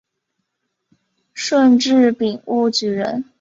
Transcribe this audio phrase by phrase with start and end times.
[1.35, 3.23] 顺治丙戌举人。